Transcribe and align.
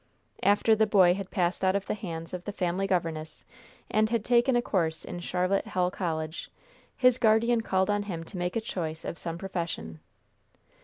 After 0.41 0.75
the 0.75 0.87
boy 0.87 1.13
had 1.13 1.29
passed 1.29 1.63
out 1.63 1.75
of 1.75 1.85
the 1.85 1.93
hands 1.93 2.33
of 2.33 2.43
the 2.45 2.51
family 2.51 2.87
governess, 2.87 3.45
and 3.87 4.09
had 4.09 4.25
taken 4.25 4.55
a 4.55 4.61
course 4.63 5.05
in 5.05 5.19
Charlotte 5.19 5.67
Hall 5.67 5.91
College, 5.91 6.49
his 6.97 7.19
guardian 7.19 7.61
called 7.61 7.91
on 7.91 8.01
him 8.01 8.23
to 8.23 8.37
make 8.39 8.59
choice 8.63 9.05
of 9.05 9.19
some 9.19 9.37
profession. 9.37 9.99